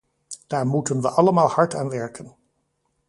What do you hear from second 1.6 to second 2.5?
aan werken.